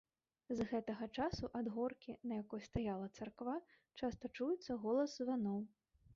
[0.59, 3.55] З гэтага часу ад горкі, на якой стаяла царква,
[4.03, 5.63] часта чуецца голас званоў.